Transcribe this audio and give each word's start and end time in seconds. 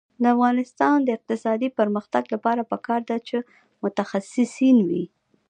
د 0.21 0.23
افغانستان 0.35 0.97
د 1.03 1.09
اقتصادي 1.17 1.69
پرمختګ 1.79 2.23
لپاره 2.33 2.61
پکار 2.71 3.01
ده 3.09 3.17
چې 3.27 3.37
متخصصین 3.83 4.77
وي. 4.89 5.05